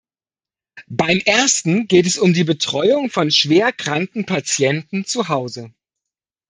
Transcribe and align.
Beim 0.89 1.19
ersten 1.25 1.87
geht 1.87 2.07
es 2.07 2.17
um 2.17 2.33
die 2.33 2.43
Betreuung 2.43 3.11
von 3.11 3.29
schwer 3.29 3.71
kranken 3.71 4.25
Patienten 4.25 5.05
zu 5.05 5.29
Hause. 5.29 5.75